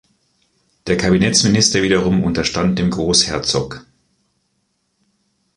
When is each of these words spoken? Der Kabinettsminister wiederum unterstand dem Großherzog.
Der 0.87 0.97
Kabinettsminister 0.97 1.83
wiederum 1.83 2.23
unterstand 2.23 2.79
dem 2.79 2.89
Großherzog. 2.89 3.85